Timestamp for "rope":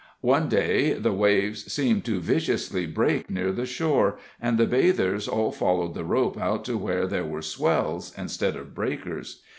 6.03-6.39